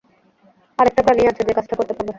[0.79, 2.09] আর একটা প্রাণীই আছে, যে কাজটা করতে পারবে।